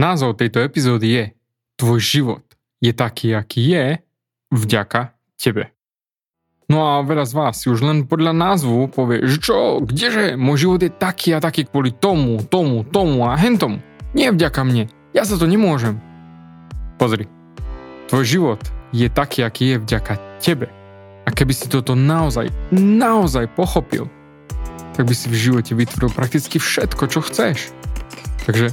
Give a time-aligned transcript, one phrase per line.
[0.00, 1.24] Názov tejto epizódy je
[1.76, 2.44] Tvoj život
[2.80, 3.84] je taký, aký je
[4.48, 5.76] vďaka tebe.
[6.72, 10.64] No a veľa z vás si už len podľa názvu povie, že čo, kdeže, môj
[10.64, 13.84] život je taký a taký kvôli tomu, tomu, tomu a hentomu.
[14.16, 16.00] Nie vďaka mne, ja sa to nemôžem.
[16.96, 17.28] Pozri,
[18.08, 18.60] tvoj život
[18.96, 20.72] je taký, aký je vďaka tebe.
[21.24, 24.08] A keby si toto naozaj, naozaj pochopil,
[24.96, 27.68] tak by si v živote vytvoril prakticky všetko, čo chceš.
[28.48, 28.72] Takže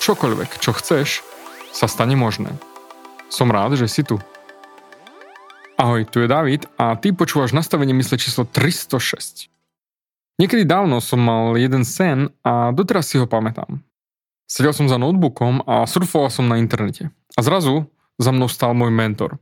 [0.00, 1.20] čokoľvek, čo chceš,
[1.76, 2.56] sa stane možné.
[3.28, 4.16] Som rád, že si tu.
[5.76, 9.52] Ahoj, tu je David a ty počúvaš nastavenie mysle číslo 306.
[10.40, 13.84] Niekedy dávno som mal jeden sen a doteraz si ho pamätám.
[14.48, 17.12] Sedel som za notebookom a surfoval som na internete.
[17.36, 19.36] A zrazu za mnou stal môj mentor.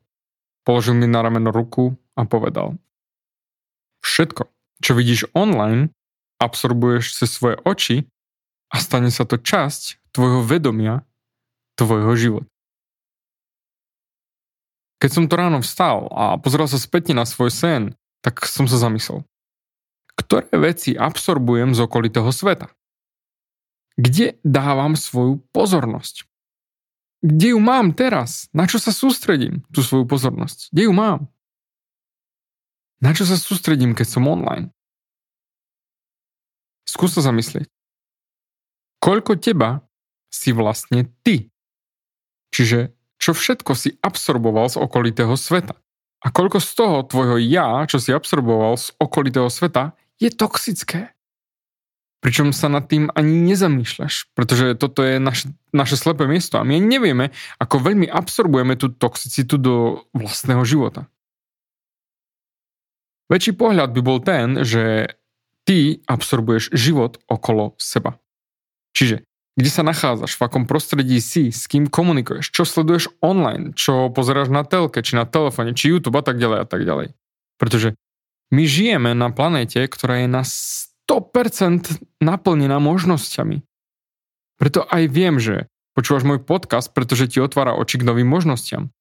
[0.67, 2.77] Položil mi na rameno ruku a povedal.
[4.03, 4.51] Všetko,
[4.83, 5.95] čo vidíš online,
[6.43, 8.11] absorbuješ cez svoje oči
[8.69, 11.05] a stane sa to časť tvojho vedomia,
[11.79, 12.51] tvojho života.
[14.99, 17.83] Keď som to ráno vstal a pozeral sa spätne na svoj sen,
[18.19, 19.23] tak som sa zamyslel.
[20.19, 22.75] Ktoré veci absorbujem z okolitého sveta?
[23.95, 26.27] Kde dávam svoju pozornosť?
[27.23, 28.51] Kde ju mám teraz?
[28.51, 30.75] Na čo sa sústredím, tú svoju pozornosť?
[30.75, 31.31] Kde ju mám?
[32.99, 34.75] Na čo sa sústredím, keď som online?
[36.83, 37.71] Skús sa zamyslieť.
[39.09, 39.89] Koľko teba
[40.29, 41.49] si vlastne ty?
[42.53, 45.81] Čiže čo všetko si absorboval z okolitého sveta.
[46.21, 51.17] A koľko z toho tvojho ja, čo si absorboval z okolitého sveta, je toxické.
[52.21, 56.77] Pričom sa nad tým ani nezamýšľaš, pretože toto je naše, naše slepé miesto a my
[56.77, 61.09] nevieme, ako veľmi absorbujeme tú toxicitu do vlastného života.
[63.33, 65.17] Väčší pohľad by bol ten, že
[65.65, 68.21] ty absorbuješ život okolo seba.
[68.99, 69.23] Čiže
[69.59, 74.51] kde sa nachádzaš, v akom prostredí si, s kým komunikuješ, čo sleduješ online, čo pozeráš
[74.55, 77.15] na telke, či na telefóne, či YouTube a tak ďalej a tak ďalej.
[77.59, 77.99] Pretože
[78.55, 81.91] my žijeme na planéte, ktorá je na 100%
[82.23, 83.67] naplnená možnosťami.
[84.63, 88.95] Preto aj viem, že počúvaš môj podcast, pretože ti otvára oči k novým možnostiam.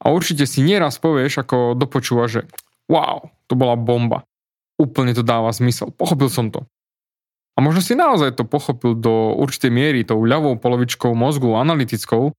[0.00, 2.48] A určite si nieraz povieš, ako dopočúva, že
[2.88, 4.24] wow, to bola bomba.
[4.80, 5.92] Úplne to dáva zmysel.
[5.92, 6.64] Pochopil som to.
[7.52, 12.32] A možno si naozaj to pochopil do určitej miery tou ľavou polovičkou mozgu analytickou,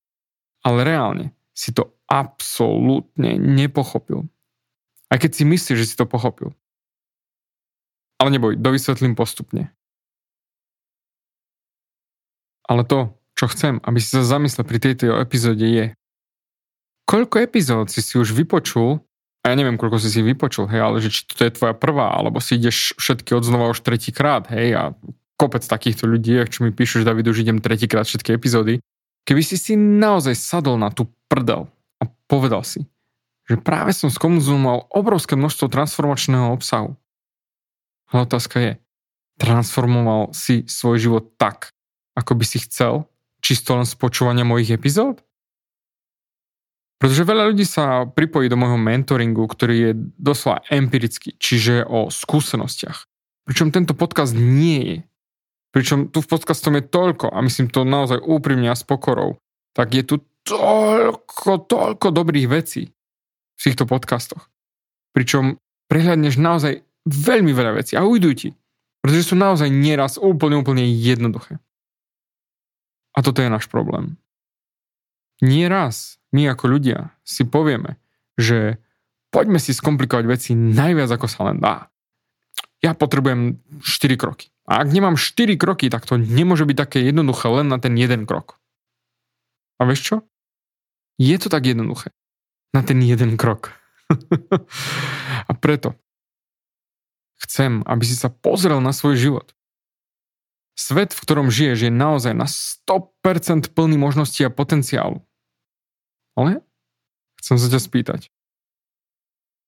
[0.66, 4.25] ale reálne si to absolútne nepochopil.
[5.13, 6.57] Aj keď si myslíš, že si to pochopil.
[8.18, 9.69] Ale neboj, dovysvetlím postupne.
[12.66, 15.85] Ale to, čo chcem, aby si sa zamyslel pri tejto epizóde je,
[17.06, 19.03] koľko epizód si si už vypočul
[19.43, 22.15] a ja neviem, koľko si si vypočul, hej, ale že či to je tvoja prvá,
[22.15, 24.83] alebo si ideš všetky odznova už tretíkrát, hej, a
[25.35, 28.79] kopec takýchto ľudí, čo mi píšu, že David, už idem tretíkrát všetky epizódy.
[29.27, 31.67] Keby si si naozaj sadol na tú prdel
[31.99, 32.87] a povedal si,
[33.43, 36.95] že práve som skonzumoval obrovské množstvo transformačného obsahu.
[38.15, 38.71] Ale otázka je,
[39.43, 41.75] transformoval si svoj život tak,
[42.15, 43.09] ako by si chcel,
[43.43, 45.19] čisto len z počúvania mojich epizód?
[47.01, 53.05] Pretože veľa ľudí sa pripojí do môjho mentoringu, ktorý je doslova empirický, čiže o skúsenostiach.
[53.43, 54.97] Pričom tento podcast nie je.
[55.75, 59.41] Pričom tu v podcastom je toľko, a myslím to naozaj úprimne a s pokorou,
[59.73, 62.93] tak je tu toľko, toľko dobrých vecí
[63.57, 64.47] v týchto podcastoch.
[65.17, 65.57] Pričom
[65.89, 68.49] prehľadneš naozaj veľmi veľa vecí a ujdu ti,
[69.03, 71.59] pretože sú naozaj nieraz úplne, úplne jednoduché.
[73.13, 74.16] A toto je náš problém.
[75.43, 78.02] Nie raz my ako ľudia si povieme,
[78.35, 78.82] že
[79.30, 81.90] poďme si skomplikovať veci najviac ako sa len dá.
[82.84, 84.52] ja potrebujem 4 kroky.
[84.68, 88.28] A ak nemám 4 kroky, tak to nemôže byť také jednoduché len na ten jeden
[88.28, 88.59] krok.
[89.80, 90.16] A vieš čo?
[91.22, 92.12] Je to tak jednoduché.
[92.74, 93.72] Na ten jeden krok.
[95.50, 95.96] a preto
[97.44, 99.47] chcem, aby si sa pozrel na svoj život.
[100.74, 105.22] Svet, v ktorom žiješ, je naozaj na 100% plný možností a potenciálu.
[106.34, 106.66] Ale
[107.41, 108.22] chcem sa ťa spýtať.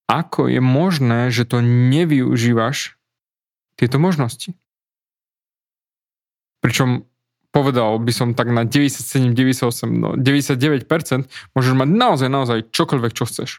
[0.06, 2.94] Ako je možné, že to nevyužívaš
[3.74, 4.54] tieto možnosti?
[6.62, 7.10] Pričom
[7.50, 11.26] povedal by som tak na 97, 98, no 99%
[11.56, 13.50] môžeš mať naozaj, naozaj čokoľvek, čo chceš.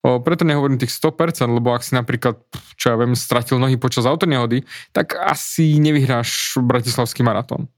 [0.00, 2.40] O, preto nehovorím tých 100%, lebo ak si napríklad,
[2.80, 4.64] čo ja viem, stratil nohy počas autonehody,
[4.96, 7.68] tak asi nevyhráš Bratislavský maratón.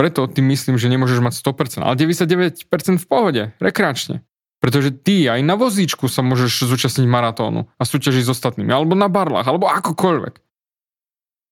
[0.00, 2.56] Preto ty myslím, že nemôžeš mať 100%, ale 99%
[2.96, 4.24] v pohode, rekreačne.
[4.56, 9.12] Pretože ty aj na vozíčku sa môžeš zúčastniť maratónu a súťažiť s ostatnými, alebo na
[9.12, 10.40] barlách, alebo akokoľvek.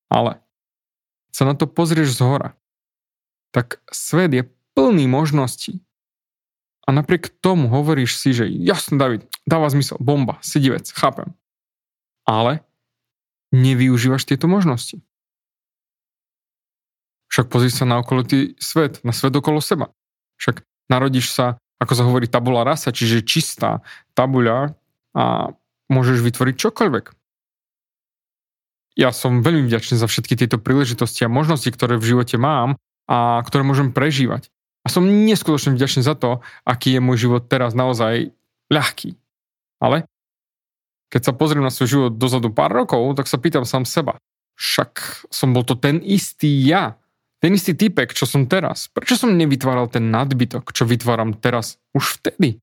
[0.09, 0.41] Ale
[1.29, 2.57] sa na to pozrieš z hora,
[3.53, 5.85] tak svet je plný možností.
[6.89, 11.37] A napriek tomu hovoríš si, že jasne, David, dáva zmysel, bomba, si divec, chápem.
[12.25, 12.65] Ale
[13.53, 15.05] nevyužívaš tieto možnosti.
[17.39, 19.95] Však pozri sa na okolitý svet, na svet okolo seba.
[20.43, 23.79] Však narodíš sa, ako sa hovorí, tabula rasa, čiže čistá
[24.19, 24.75] tabuľa
[25.15, 25.55] a
[25.87, 27.15] môžeš vytvoriť čokoľvek.
[28.99, 32.75] Ja som veľmi vďačný za všetky tieto príležitosti a možnosti, ktoré v živote mám
[33.07, 34.51] a ktoré môžem prežívať.
[34.83, 38.35] A som neskutočne vďačný za to, aký je môj život teraz naozaj
[38.67, 39.15] ľahký.
[39.79, 40.11] Ale
[41.15, 44.19] keď sa pozriem na svoj život dozadu pár rokov, tak sa pýtam sám seba.
[44.59, 46.99] Však som bol to ten istý ja.
[47.39, 48.91] Ten istý typek, čo som teraz.
[48.91, 52.59] Prečo som nevytváral ten nadbytok, čo vytváram teraz už vtedy?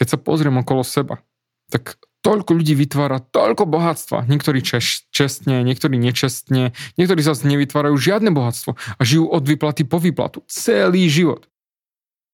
[0.00, 1.20] Keď sa pozriem okolo seba,
[1.68, 4.26] tak toľko ľudí vytvára toľko bohatstva.
[4.26, 10.00] Niektorí češ, čestne, niektorí nečestne, niektorí zase nevytvárajú žiadne bohatstvo a žijú od výplaty po
[10.02, 10.42] výplatu.
[10.50, 11.46] Celý život.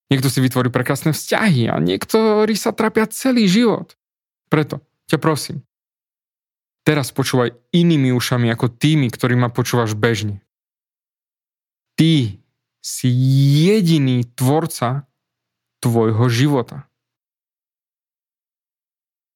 [0.09, 3.97] Niekto si vytvorí prekrásne vzťahy a niektorí sa trápia celý život.
[4.53, 5.65] Preto ťa prosím,
[6.85, 10.45] teraz počúvaj inými ušami ako tými, ktorí ma počúvaš bežne.
[11.97, 12.41] Ty
[12.83, 13.09] si
[13.69, 15.07] jediný tvorca
[15.79, 16.91] tvojho života.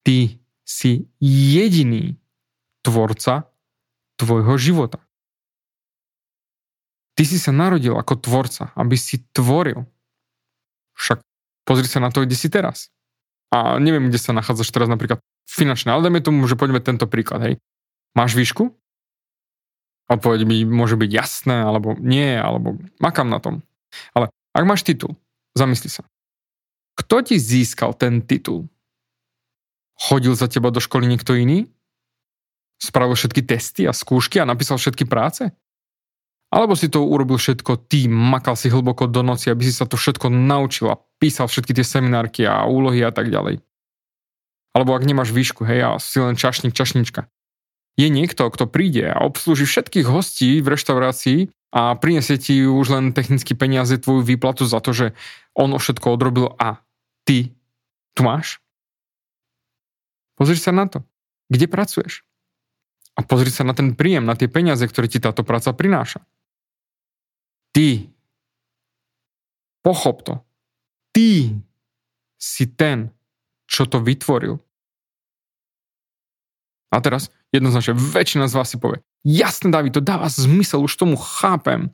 [0.06, 2.18] Ty si jediný
[2.82, 3.50] tvorca
[4.18, 5.02] tvojho života.
[7.16, 9.88] Ty si sa narodil ako tvorca, aby si tvoril.
[10.94, 11.24] Však
[11.64, 12.92] pozri sa na to, kde si teraz.
[13.50, 17.40] A neviem, kde sa nachádzaš teraz napríklad finančne, ale dajme tomu, že poďme tento príklad,
[17.46, 17.54] hej.
[18.12, 18.74] Máš výšku?
[20.06, 23.66] Odpoveď mi môže byť jasné, alebo nie, alebo makám na tom.
[24.14, 25.18] Ale ak máš titul,
[25.58, 26.06] zamysli sa.
[26.96, 28.70] Kto ti získal ten titul?
[29.96, 31.66] Chodil za teba do školy niekto iný?
[32.78, 35.48] Spravil všetky testy a skúšky a napísal všetky práce?
[36.52, 39.98] Alebo si to urobil všetko ty, makal si hlboko do noci, aby si sa to
[39.98, 43.58] všetko naučil a písal všetky tie seminárky a úlohy a tak ďalej.
[44.76, 47.26] Alebo ak nemáš výšku, hej, a si len čašník, čašnička.
[47.96, 53.16] Je niekto, kto príde a obslúži všetkých hostí v reštaurácii a prinesie ti už len
[53.16, 55.06] technicky peniaze tvoju výplatu za to, že
[55.56, 56.84] on všetko odrobil a
[57.24, 57.56] ty
[58.12, 58.60] tu máš?
[60.36, 61.00] Pozri sa na to.
[61.48, 62.20] Kde pracuješ?
[63.16, 66.20] A pozri sa na ten príjem, na tie peniaze, ktoré ti táto práca prináša.
[67.72, 68.12] Ty.
[69.80, 70.34] Pochop to.
[71.16, 71.56] Ty
[72.36, 73.08] si ten,
[73.64, 74.60] čo to vytvoril.
[76.92, 81.16] A teraz jednoznačne väčšina z vás si povie, jasne David, to dáva zmysel, už tomu
[81.16, 81.90] chápem.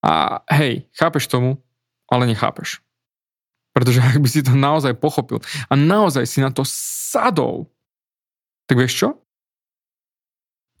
[0.00, 1.60] A hej, chápeš tomu,
[2.06, 2.80] ale nechápeš.
[3.76, 7.68] Pretože ak by si to naozaj pochopil a naozaj si na to sadol,
[8.64, 9.08] tak vieš čo?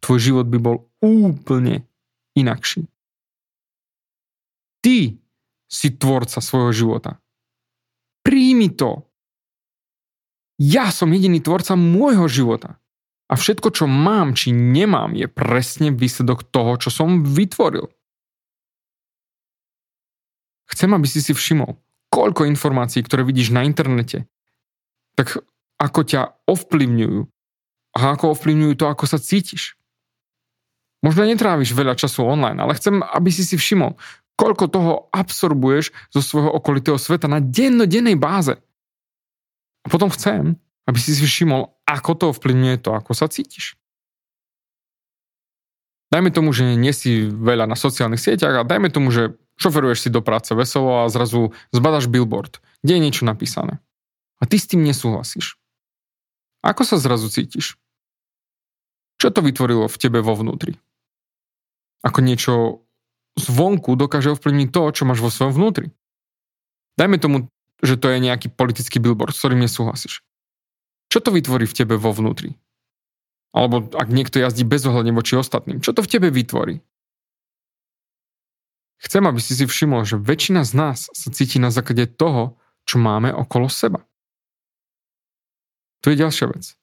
[0.00, 1.84] Tvoj život by bol úplne
[2.32, 2.88] inakší.
[4.80, 5.18] Ty
[5.66, 7.18] si tvorca svojho života.
[8.22, 9.06] Príjmi to.
[10.56, 12.80] Ja som jediný tvorca môjho života.
[13.26, 17.90] A všetko, čo mám či nemám, je presne výsledok toho, čo som vytvoril.
[20.70, 21.78] Chcem, aby si si všimol,
[22.10, 24.30] koľko informácií, ktoré vidíš na internete,
[25.18, 25.42] tak
[25.78, 27.20] ako ťa ovplyvňujú
[27.96, 29.74] a ako ovplyvňujú to, ako sa cítiš.
[31.02, 33.94] Možno netráviš veľa času online, ale chcem, aby si si všimol,
[34.36, 38.58] koľko toho absorbuješ zo svojho okolitého sveta na dennodennej báze.
[39.82, 43.74] A potom chcem, aby si si všimol, ako to ovplyvňuje to, ako sa cítiš.
[46.14, 50.08] Dajme tomu, že nie si veľa na sociálnych sieťach a dajme tomu, že šoferuješ si
[50.14, 53.82] do práce veselo a zrazu zbadaš billboard, kde je niečo napísané.
[54.38, 55.58] A ty s tým nesúhlasíš.
[56.62, 57.74] Ako sa zrazu cítiš?
[59.16, 60.76] Čo to vytvorilo v tebe vo vnútri?
[62.04, 62.84] Ako niečo
[63.36, 65.92] zvonku dokáže ovplyvniť to, čo máš vo svojom vnútri.
[66.96, 67.36] Dajme tomu,
[67.84, 70.25] že to je nejaký politický billboard, s ktorým nesúhlasíš.
[71.10, 72.58] Čo to vytvorí v tebe vo vnútri?
[73.56, 76.84] Alebo ak niekto jazdí bezohľadne voči ostatným, čo to v tebe vytvorí?
[79.00, 82.56] Chcem, aby si si všimol, že väčšina z nás sa cíti na základe toho,
[82.88, 84.04] čo máme okolo seba.
[86.04, 86.78] To je ďalšia vec.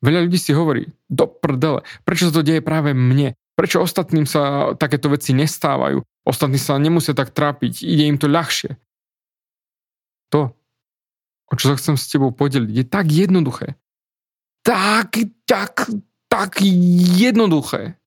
[0.00, 3.36] Veľa ľudí si hovorí, do prdele, prečo sa to deje práve mne?
[3.56, 6.00] Prečo ostatným sa takéto veci nestávajú?
[6.24, 8.80] Ostatní sa nemusia tak trápiť, ide im to ľahšie.
[10.32, 10.56] To,
[11.50, 13.74] o čo sa chcem s tebou podeliť, je tak jednoduché.
[14.62, 15.90] Tak, tak,
[16.30, 17.98] tak jednoduché,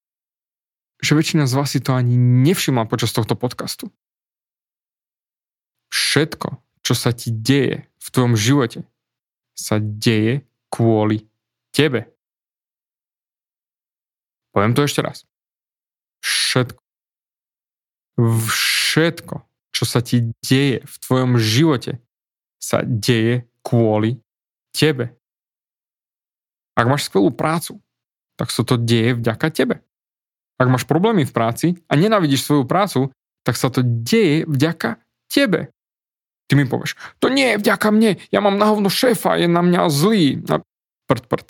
[1.03, 3.91] že väčšina z vás si to ani nevšimla počas tohto podcastu.
[5.91, 8.87] Všetko, čo sa ti deje v tvojom živote,
[9.53, 11.27] sa deje kvôli
[11.75, 12.09] tebe.
[14.53, 15.25] Poviem to ešte raz.
[16.21, 16.81] Všetko.
[18.21, 19.35] Všetko,
[19.73, 22.02] čo sa ti deje v tvojom živote,
[22.63, 24.23] sa deje kvôli
[24.71, 25.11] tebe.
[26.79, 27.83] Ak máš skvelú prácu,
[28.39, 29.83] tak sa to deje vďaka tebe.
[30.55, 33.11] Ak máš problémy v práci a nenávidíš svoju prácu,
[33.43, 35.75] tak sa to deje vďaka tebe.
[36.47, 39.59] Ty mi povieš, to nie je vďaka mne, ja mám na hovno šéfa, je na
[39.59, 40.39] mňa zlý.
[40.47, 40.63] A
[41.11, 41.47] prd, prd.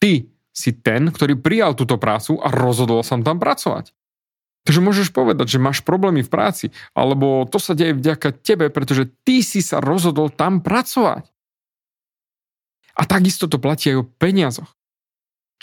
[0.00, 0.12] Ty
[0.56, 3.92] si ten, ktorý prijal túto prácu a rozhodol sa tam pracovať.
[4.68, 9.08] Takže môžeš povedať, že máš problémy v práci, alebo to sa deje vďaka tebe, pretože
[9.24, 11.24] ty si sa rozhodol tam pracovať.
[12.92, 14.68] A takisto to platí aj o peniazoch.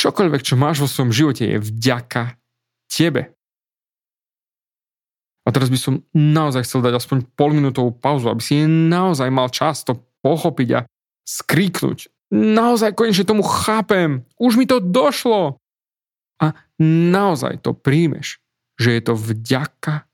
[0.01, 2.41] Čokoľvek, čo máš vo svojom živote, je vďaka
[2.89, 3.37] tebe.
[5.45, 9.85] A teraz by som naozaj chcel dať aspoň polminútovú pauzu, aby si naozaj mal čas
[9.85, 10.85] to pochopiť a
[11.29, 15.61] skríknuť naozaj konečne tomu chápem, už mi to došlo.
[16.41, 18.43] A naozaj to príjmeš,
[18.75, 20.07] že je to vďaka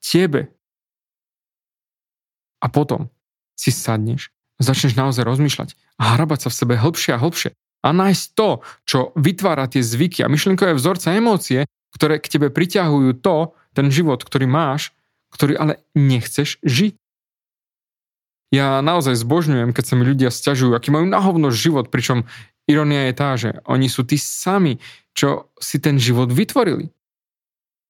[0.00, 0.52] tebe.
[2.60, 3.12] A potom
[3.56, 7.50] si sadneš, začneš naozaj rozmýšľať a hrabať sa v sebe hlbšie a hlbšie
[7.84, 12.48] a nájsť to, čo vytvára tie zvyky a myšlienkové vzorce a emócie, ktoré k tebe
[12.48, 14.96] priťahujú to, ten život, ktorý máš,
[15.36, 16.96] ktorý ale nechceš žiť.
[18.54, 22.24] Ja naozaj zbožňujem, keď sa mi ľudia stiažujú, aký majú nahovno život, pričom
[22.64, 24.80] ironia je tá, že oni sú tí sami,
[25.12, 26.88] čo si ten život vytvorili.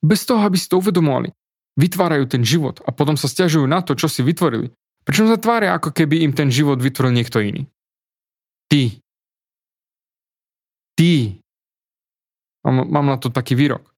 [0.05, 1.33] Bez toho, aby si to uvedomovali.
[1.81, 4.69] Vytvárajú ten život a potom sa stiažujú na to, čo si vytvorili.
[5.09, 7.65] Pričom sa tvária, ako keby im ten život vytvoril niekto iný.
[8.69, 9.01] Ty.
[10.95, 11.41] Ty.
[12.65, 13.91] Mám, mám na to taký výrok.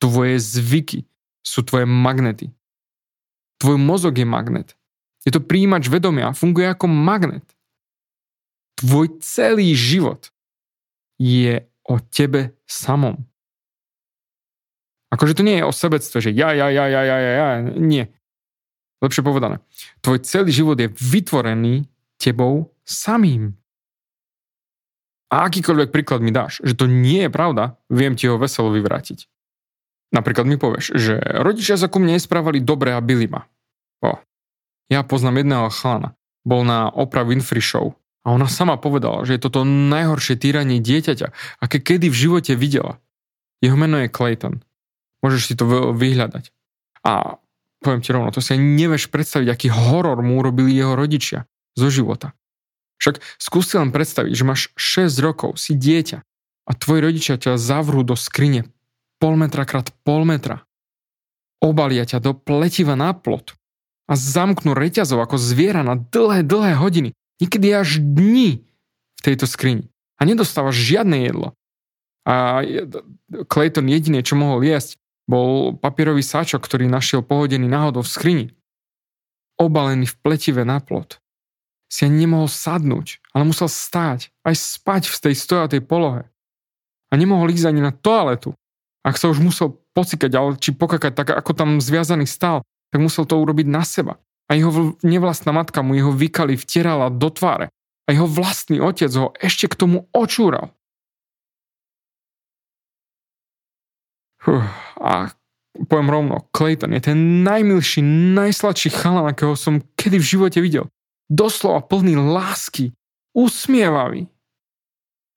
[0.00, 1.04] Tvoje zvyky
[1.44, 2.50] sú tvoje magnety.
[3.60, 4.72] Tvoj mozog je magnet.
[5.26, 7.44] Je to príjimač vedomia, funguje ako magnet.
[8.80, 10.32] Tvoj celý život
[11.20, 13.20] je o tebe samom.
[15.10, 18.06] Akože to nie je o sebectve, že ja, ja, ja, ja, ja, ja, ja, nie.
[19.02, 19.58] Lepšie povedané.
[20.04, 21.88] Tvoj celý život je vytvorený
[22.20, 23.58] tebou samým.
[25.30, 29.26] A akýkoľvek príklad mi dáš, že to nie je pravda, viem ti ho veselo vyvrátiť.
[30.10, 33.46] Napríklad mi povieš, že rodičia sa ku mne nesprávali dobre a byli ma.
[34.02, 34.18] O,
[34.90, 36.18] ja poznám jedného chlana.
[36.42, 37.94] Bol na Oprah Winfrey Show.
[38.26, 42.98] A ona sama povedala, že je toto najhoršie týranie dieťaťa, aké kedy v živote videla.
[43.64, 44.60] Jeho meno je Clayton.
[45.20, 46.52] Môžeš si to vyhľadať.
[47.04, 47.40] A
[47.80, 52.36] poviem ti rovno, to si nevieš predstaviť, aký horor mu urobili jeho rodičia zo života.
[53.00, 56.20] Však skús si len predstaviť, že máš 6 rokov, si dieťa
[56.68, 58.68] a tvoji rodičia ťa zavrú do skrine
[59.20, 60.64] pol metra krát pol metra.
[61.60, 63.52] Obalia ťa do pletiva na plot
[64.08, 69.92] a zamknú reťazov ako zviera na dlhé, dlhé hodiny, niekedy až dni v tejto skrini.
[70.16, 71.52] A nedostávaš žiadne jedlo.
[72.24, 72.64] A
[73.48, 74.96] Clayton jediné, čo mohol jesť,
[75.30, 78.46] bol papierový sáčok, ktorý našiel pohodený náhodou v skrini.
[79.54, 81.22] Obalený v pletivé na plot.
[81.86, 86.26] Si ani nemohol sadnúť, ale musel stáť, aj spať v tej stojatej polohe.
[87.10, 88.54] A nemohol ísť ani na toaletu.
[89.06, 93.26] Ak sa už musel pocikať, ale či pokakať tak, ako tam zviazaný stál, tak musel
[93.26, 94.18] to urobiť na seba.
[94.50, 97.70] A jeho nevlastná matka mu jeho vykali vtierala do tváre.
[98.06, 100.74] A jeho vlastný otec ho ešte k tomu očúral.
[105.00, 105.32] A
[105.88, 108.00] poviem rovno, Clayton je ten najmilší,
[108.36, 110.88] najsladší chalan, akého som kedy v živote videl.
[111.30, 112.90] Doslova plný lásky,
[113.36, 114.26] usmievavý.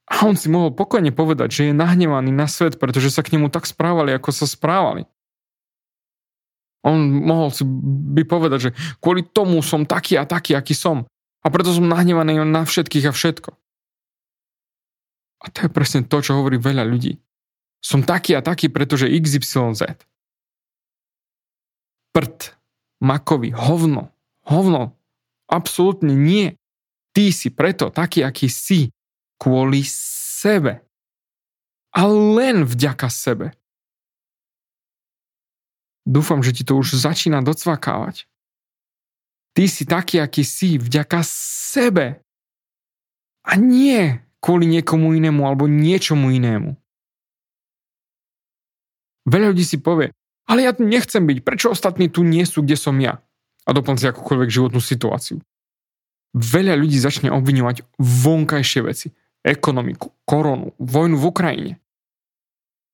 [0.09, 3.47] A on si mohol pokojne povedať, že je nahnevaný na svet, pretože sa k nemu
[3.47, 5.07] tak správali, ako sa správali.
[6.83, 8.69] On mohol si by povedať, že
[8.99, 11.07] kvôli tomu som taký a taký, aký som.
[11.43, 13.49] A preto som nahnevaný na všetkých a všetko.
[15.43, 17.19] A to je presne to, čo hovorí veľa ľudí.
[17.83, 19.99] Som taký a taký, pretože XYZ.
[22.15, 22.39] Prd,
[23.03, 24.15] makovi, hovno,
[24.47, 24.95] hovno,
[25.51, 26.55] absolútne nie.
[27.11, 28.89] Ty si preto taký, aký si,
[29.37, 30.81] kvôli sebe.
[31.93, 33.53] A len vďaka sebe.
[36.07, 38.25] Dúfam, že ti to už začína docvakávať.
[39.53, 42.23] Ty si taký, aký si, vďaka sebe.
[43.45, 46.75] A nie kvôli niekomu inému alebo niečomu inému.
[49.23, 50.11] Veľa ľudí si povie,
[50.49, 53.23] ale ja tu nechcem byť, prečo ostatní tu nie sú, kde som ja?
[53.63, 55.39] A doplň si akúkoľvek životnú situáciu.
[56.35, 59.07] Veľa ľudí začne obviňovať vonkajšie veci.
[59.43, 61.73] Ekonomiku, koronu, vojnu v Ukrajine.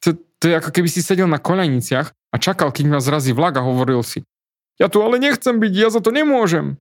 [0.05, 3.57] To, to je ako keby si sedel na koľajniciach a čakal, kým vás zrazí vlak
[3.57, 4.25] a hovoril si
[4.79, 6.79] ja tu ale nechcem byť, ja za to nemôžem.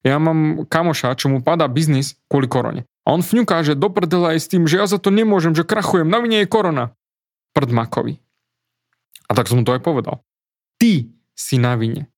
[0.00, 2.88] Ja mám kamoša, čo mu padá biznis kvôli korone.
[3.04, 6.08] A on fňuká, že do aj s tým, že ja za to nemôžem, že krachujem,
[6.08, 6.96] na vine je korona.
[7.52, 8.18] Prd makovi.
[9.26, 10.22] A tak som mu to aj povedal.
[10.78, 11.06] Ty
[11.38, 12.10] si na vine.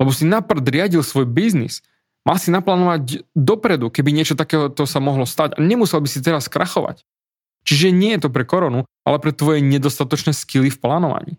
[0.00, 1.84] Lebo si naprd riadil svoj biznis.
[2.24, 5.56] Mal si naplánovať dopredu, keby niečo takého to sa mohlo stať.
[5.56, 7.04] A nemusel by si teraz krachovať.
[7.64, 11.34] Čiže nie je to pre koronu, ale pre tvoje nedostatočné skily v plánovaní.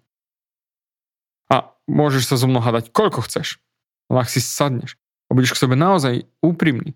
[1.50, 3.62] A môžeš sa so mnou hádať koľko chceš.
[4.10, 4.98] Ale ak si sadneš
[5.30, 6.94] a budeš k sebe naozaj úprimný,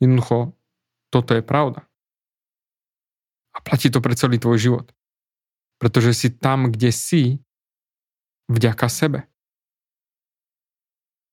[0.00, 0.56] jednoducho
[1.12, 1.84] toto je pravda.
[3.52, 4.86] A platí to pre celý tvoj život.
[5.78, 7.44] Pretože si tam, kde si,
[8.48, 9.26] vďaka sebe.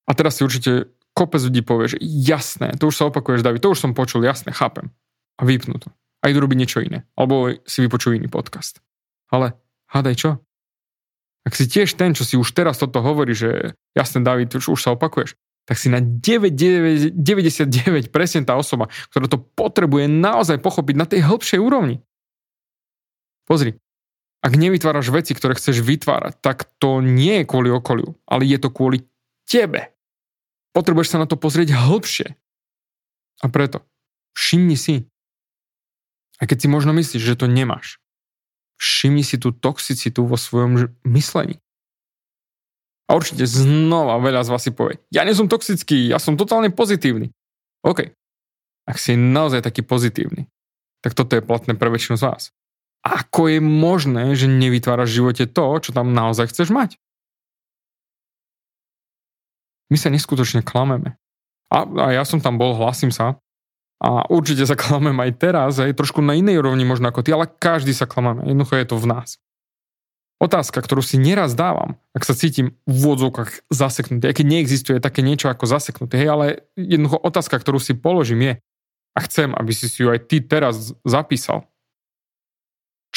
[0.08, 3.72] A teraz si určite kopec ľudí povie, že jasné, to už sa opakuješ, David, to
[3.76, 4.92] už som počul, jasné, chápem.
[5.40, 5.92] A vypnú to.
[6.22, 7.08] A idú robiť niečo iné.
[7.18, 8.80] Alebo si vypočujú iný podcast.
[9.32, 9.58] Ale
[9.90, 10.30] hádaj čo?
[11.42, 14.80] Ak si tiež ten, čo si už teraz toto hovorí, že jasne, David, už, už
[14.80, 15.34] sa opakuješ,
[15.66, 21.60] tak si na 99, 99% tá osoba, ktorá to potrebuje naozaj pochopiť na tej hĺbšej
[21.62, 22.02] úrovni.
[23.50, 23.78] Pozri,
[24.42, 28.74] ak nevytváraš veci, ktoré chceš vytvárať, tak to nie je kvôli okoliu, ale je to
[28.74, 29.06] kvôli
[29.46, 29.94] tebe.
[30.74, 32.34] Potrebuješ sa na to pozrieť hĺbšie.
[33.42, 33.86] A preto
[34.34, 35.06] všimni si,
[36.42, 38.02] a keď si možno myslíš, že to nemáš,
[38.82, 41.62] všimni si tú toxicitu vo svojom myslení.
[43.06, 46.74] A určite znova veľa z vás si povie, ja nie som toxický, ja som totálne
[46.74, 47.30] pozitívny.
[47.86, 48.10] OK,
[48.90, 50.50] ak si naozaj taký pozitívny,
[51.04, 52.44] tak toto je platné pre väčšinu z vás.
[53.02, 57.02] Ako je možné, že nevytváraš v živote to, čo tam naozaj chceš mať?
[59.90, 61.18] My sa neskutočne klameme.
[61.74, 63.42] A, a ja som tam bol, hlasím sa,
[64.02, 67.46] a určite sa klamem aj teraz, aj trošku na inej úrovni možno ako ty, ale
[67.50, 68.50] každý sa klameme.
[68.50, 69.38] Jednoducho je to v nás.
[70.42, 75.22] Otázka, ktorú si neraz dávam, ak sa cítim v úvodzovkách zaseknutý, aj keď neexistuje také
[75.22, 78.54] niečo ako zaseknutý, hej, ale jednoducho otázka, ktorú si položím je,
[79.12, 81.70] a chcem, aby si si ju aj ty teraz zapísal.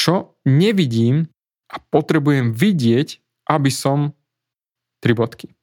[0.05, 1.33] Čo nevidím
[1.73, 4.12] a potrebujem vidieť, aby som
[5.01, 5.57] tri bodky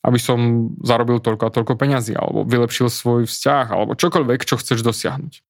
[0.00, 4.80] aby som zarobil toľko a toľko peňazí, alebo vylepšil svoj vzťah, alebo čokoľvek, čo chceš
[4.80, 5.44] dosiahnuť.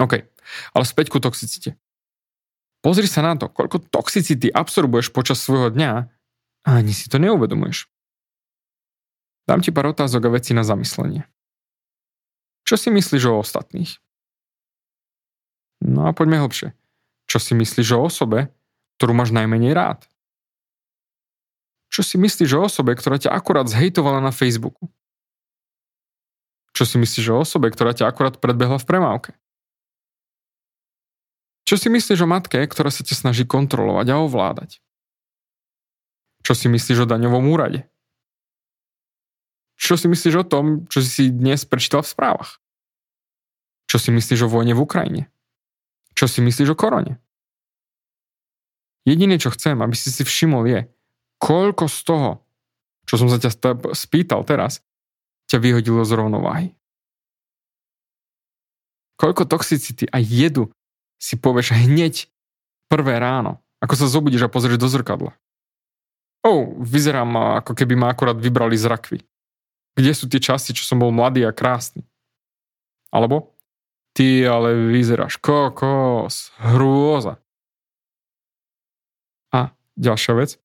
[0.00, 0.24] OK,
[0.72, 1.76] ale späť ku toxicite.
[2.80, 5.92] Pozri sa na to, koľko toxicity absorbuješ počas svojho dňa
[6.64, 7.90] a ani si to neuvedomuješ.
[9.44, 11.28] Dám ti pár otázok a veci na zamyslenie.
[12.64, 14.00] Čo si myslíš o ostatných?
[15.82, 16.74] No a poďme hlbšie.
[17.28, 18.50] Čo si myslíš o osobe,
[18.98, 20.00] ktorú máš najmenej rád?
[21.88, 24.90] Čo si myslíš o osobe, ktorá ťa akurát zhejtovala na Facebooku?
[26.76, 29.30] Čo si myslíš o osobe, ktorá ťa akurát predbehla v premávke?
[31.68, 34.80] Čo si myslíš o matke, ktorá sa ťa snaží kontrolovať a ovládať?
[36.40, 37.84] Čo si myslíš o daňovom úrade?
[39.76, 42.50] Čo si myslíš o tom, čo si dnes prečítal v správach?
[43.84, 45.22] Čo si myslíš o vojne v Ukrajine?
[46.18, 47.22] Čo si myslíš o korone?
[49.06, 50.80] Jediné, čo chcem, aby si si všimol je,
[51.38, 52.30] koľko z toho,
[53.06, 53.54] čo som sa ťa
[53.94, 54.82] spýtal teraz,
[55.46, 56.68] ťa vyhodilo z rovnováhy.
[59.14, 60.74] Koľko toxicity a jedu
[61.22, 62.26] si povieš hneď
[62.90, 65.38] prvé ráno, ako sa zobudíš a pozrieš do zrkadla.
[66.42, 69.22] Oh, vyzerám ako keby ma akorát vybrali z rakvy.
[69.94, 72.02] Kde sú tie časti, čo som bol mladý a krásny?
[73.14, 73.54] Alebo
[74.18, 77.38] ty ale vyzeráš kokos, hrôza.
[79.54, 80.58] A ďalšia vec,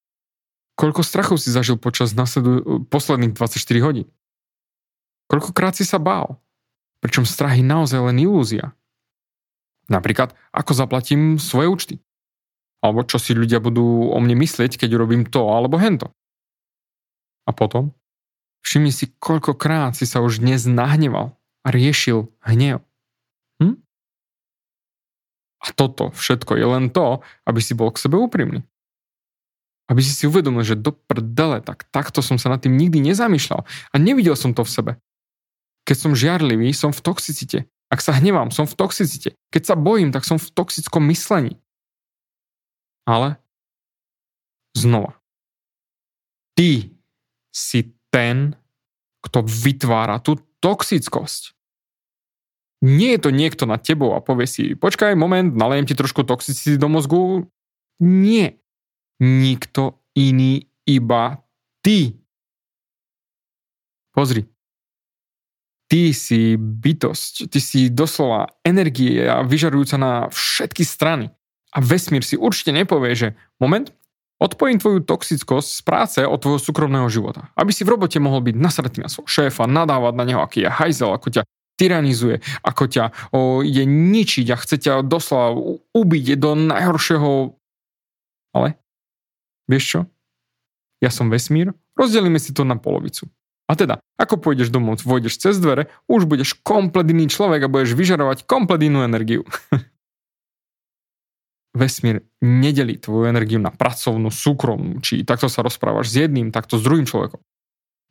[0.74, 4.08] Koľko strachov si zažil počas nasledu- posledných 24 hodín?
[5.30, 6.42] Koľkokrát si sa bál?
[7.00, 8.74] Pričom strach je naozaj len ilúzia.
[9.86, 11.96] Napríklad, ako zaplatím svoje účty?
[12.82, 16.12] Alebo čo si ľudia budú o mne myslieť, keď robím to alebo hento?
[17.46, 17.94] A potom?
[18.64, 22.82] Všimni si, koľkokrát si sa už dnes nahneval a riešil hnev.
[25.64, 28.68] A toto všetko je len to, aby si bol k sebe úprimný.
[29.88, 33.64] Aby si si uvedomil, že do prdele, tak takto som sa nad tým nikdy nezamýšľal
[33.64, 34.92] a nevidel som to v sebe.
[35.88, 37.68] Keď som žiarlivý, som v toxicite.
[37.92, 39.36] Ak sa hnevám, som v toxicite.
[39.52, 41.60] Keď sa bojím, tak som v toxickom myslení.
[43.04, 43.40] Ale
[44.74, 45.20] znova.
[46.56, 46.90] Ty
[47.52, 48.56] si ten,
[49.22, 51.54] kto vytvára tú toxickosť.
[52.84, 56.76] Nie je to niekto nad tebou a povie si, počkaj, moment, nalejem ti trošku toxicity
[56.76, 57.48] do mozgu.
[58.04, 58.60] Nie.
[59.24, 61.40] Nikto iný, iba
[61.80, 62.20] ty.
[64.12, 64.44] Pozri.
[65.88, 71.32] Ty si bytosť, ty si doslova energie a vyžarujúca na všetky strany.
[71.72, 73.28] A vesmír si určite nepovie, že
[73.64, 73.96] moment,
[74.44, 77.48] Odpojím tvoju toxickosť z práce od tvojho súkromného života.
[77.56, 80.74] Aby si v robote mohol byť nasratý na svojho šéfa, nadávať na neho, aký je
[80.74, 81.42] hajzel, ako ťa
[81.80, 85.58] tyranizuje, ako ťa o, ide ničiť a chce ťa doslova
[85.94, 87.32] ubiť do najhoršieho...
[88.54, 88.78] Ale,
[89.66, 90.00] vieš čo?
[91.02, 93.28] Ja som vesmír, rozdelíme si to na polovicu.
[93.68, 97.98] A teda, ako pôjdeš domov, vojdeš cez dvere, už budeš komplet iný človek a budeš
[97.98, 99.48] vyžarovať komplet inú energiu.
[101.74, 106.86] vesmír nedelí tvoju energiu na pracovnú, súkromnú, či takto sa rozprávaš s jedným, takto s
[106.86, 107.42] druhým človekom.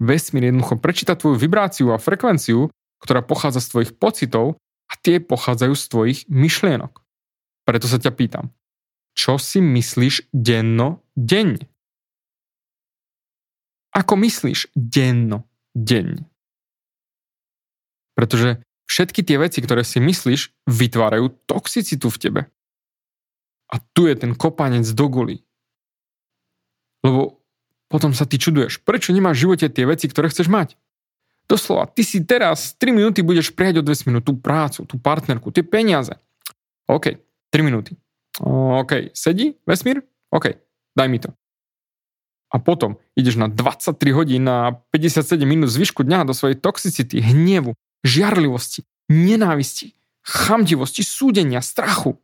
[0.02, 2.66] Vesmír jednoducho prečíta tvoju vibráciu a frekvenciu,
[3.02, 7.02] ktorá pochádza z tvojich pocitov a tie pochádzajú z tvojich myšlienok.
[7.66, 8.54] Preto sa ťa pýtam,
[9.12, 11.68] čo si myslíš denno, denne?
[13.92, 15.44] Ako myslíš denno,
[15.76, 16.30] denne?
[18.16, 22.42] Pretože všetky tie veci, ktoré si myslíš, vytvárajú toxicitu v tebe.
[23.72, 25.44] A tu je ten kopanec do guli.
[27.00, 27.40] Lebo
[27.88, 30.80] potom sa ty čuduješ, prečo nemáš v živote tie veci, ktoré chceš mať.
[31.52, 35.60] Doslova, ty si teraz 3 minúty budeš prehať od vesmíru tú prácu, tú partnerku, tie
[35.60, 36.16] peniaze.
[36.88, 37.20] OK,
[37.52, 37.92] 3 minúty.
[38.40, 40.00] OK, sedí vesmír?
[40.32, 40.56] OK,
[40.96, 41.28] daj mi to.
[42.48, 47.76] A potom ideš na 23 hodín na 57 minút zvyšku dňa do svojej toxicity, hnevu,
[48.00, 49.92] žiarlivosti, nenávisti,
[50.24, 52.16] chamtivosti, súdenia, strachu.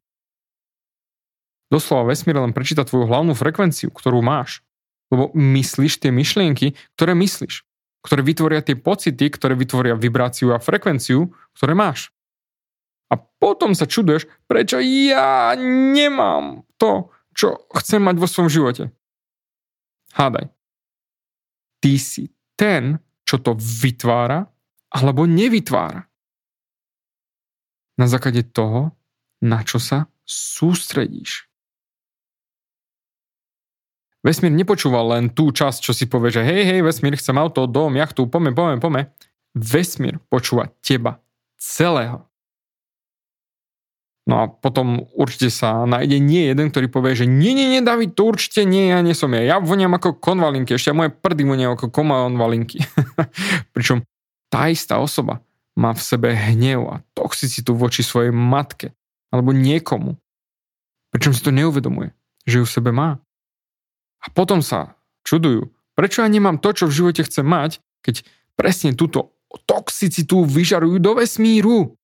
[1.69, 4.65] Doslova vesmír len prečíta tvoju hlavnú frekvenciu, ktorú máš.
[5.13, 7.68] Lebo myslíš tie myšlienky, ktoré myslíš.
[8.09, 12.09] Ktoré vytvoria tie pocity, ktoré vytvoria vibráciu a frekvenciu, ktoré máš.
[13.13, 18.85] A potom sa čuduješ, prečo ja nemám to, čo chcem mať vo svojom živote.
[20.17, 20.49] Hádaj.
[21.85, 22.97] Ty si ten,
[23.29, 24.49] čo to vytvára
[24.89, 26.09] alebo nevytvára.
[28.01, 28.97] Na základe toho,
[29.45, 31.48] na čo sa sústredíš.
[34.27, 37.95] Vesmír nepočúval len tú časť, čo si povie, že hej, hej, vesmír, chcem auto, dom,
[37.95, 39.15] jachtu, pome, pome, pome.
[39.55, 41.23] Vesmír počúva teba
[41.55, 42.29] celého.
[44.29, 48.13] No a potom určite sa nájde nie jeden, ktorý povie, že nie, nie, nie, David,
[48.13, 49.41] to určite nie, ja nie som ja.
[49.41, 52.85] Ja voniam ako konvalinky, ešte moje prdy vonia ako konvalinky.
[53.75, 54.05] Pričom
[54.53, 55.41] tá istá osoba
[55.73, 58.93] má v sebe hnev a toxicitu voči svojej matke
[59.33, 60.21] alebo niekomu.
[61.09, 62.13] Pričom si to neuvedomuje,
[62.45, 63.17] že ju v sebe má.
[64.23, 68.27] A potom sa čudujú, prečo ja nemám to, čo v živote chcem mať, keď
[68.59, 71.97] presne túto toxicitu vyžarujú do vesmíru.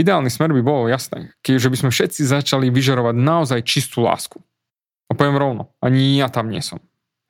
[0.00, 4.40] Ideálny smer by bolo jasné, keďže by sme všetci začali vyžarovať naozaj čistú lásku.
[5.10, 6.80] A poviem rovno, ani ja tam nie som.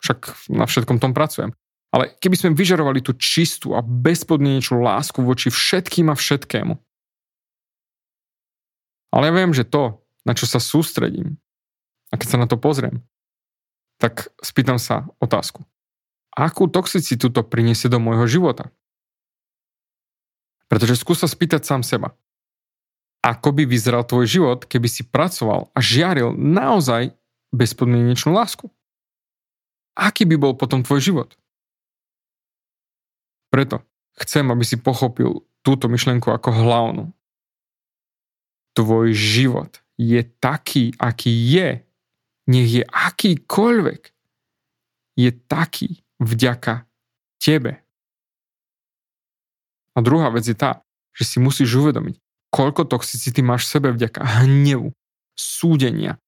[0.05, 1.51] Však na všetkom tom pracujem.
[1.91, 6.75] Ale keby sme vyžarovali tú čistú a bezpodmienečnú lásku voči všetkým a všetkému.
[9.11, 11.43] Ale ja viem, že to, na čo sa sústredím,
[12.11, 13.03] a keď sa na to pozriem,
[14.03, 15.63] tak spýtam sa otázku.
[16.35, 18.71] Akú toxicitu to priniesie do môjho života?
[20.71, 22.15] Pretože skús sa spýtať sám seba.
[23.21, 27.13] Ako by vyzeral tvoj život, keby si pracoval a žiaril naozaj
[27.53, 28.71] bezpodmienečnú lásku?
[29.99, 31.31] Aký by bol potom tvoj život?
[33.51, 33.83] Preto
[34.23, 37.05] chcem, aby si pochopil túto myšlenku ako hlavnú.
[38.73, 41.83] Tvoj život je taký, aký je
[42.51, 44.03] nech je akýkoľvek,
[45.15, 46.91] je taký vďaka
[47.39, 47.79] tebe.
[49.95, 50.83] A druhá vec je tá,
[51.15, 52.19] že si musíš uvedomiť,
[52.51, 54.91] koľko toxicity máš v sebe vďaka hnevu,
[55.39, 56.19] súdenia,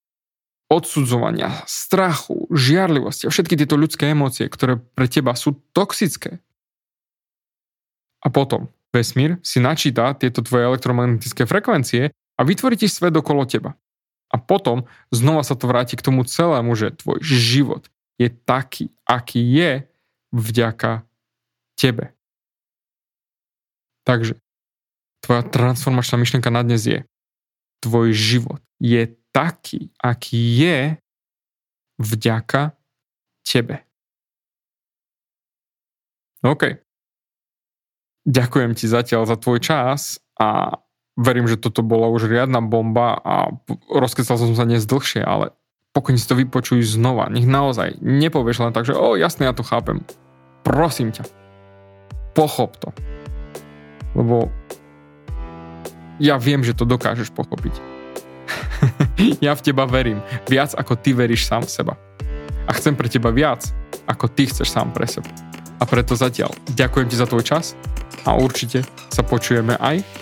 [0.70, 6.40] odsudzovania, strachu, žiarlivosti a všetky tieto ľudské emócie, ktoré pre teba sú toxické.
[8.22, 13.74] A potom vesmír si načíta tieto tvoje elektromagnetické frekvencie a vytvorí ti svet okolo teba.
[14.32, 19.44] A potom znova sa to vráti k tomu celému, že tvoj život je taký, aký
[19.44, 19.84] je
[20.32, 21.04] vďaka
[21.76, 22.16] tebe.
[24.08, 24.40] Takže
[25.22, 27.00] tvoja transformačná myšlienka na dnes je
[27.82, 30.78] tvoj život je taký, aký je
[31.98, 32.78] vďaka
[33.42, 33.82] tebe.
[36.46, 36.78] OK.
[38.22, 40.78] Ďakujem ti zatiaľ za tvoj čas a
[41.16, 43.52] verím, že toto bola už riadna bomba a
[43.92, 45.52] rozkecal som sa dnes dlhšie, ale
[45.92, 47.28] pokojne si to vypočuj znova.
[47.28, 50.00] Nech naozaj nepovieš len tak, že o, jasne, ja to chápem.
[50.64, 51.28] Prosím ťa,
[52.32, 52.88] pochop to.
[54.16, 54.48] Lebo
[56.20, 57.74] ja viem, že to dokážeš pochopiť.
[59.44, 60.20] ja v teba verím.
[60.48, 61.94] Viac ako ty veríš sám v seba.
[62.68, 63.68] A chcem pre teba viac,
[64.08, 65.28] ako ty chceš sám pre seba.
[65.82, 67.74] A preto zatiaľ ďakujem ti za tvoj čas
[68.22, 70.21] a určite sa počujeme aj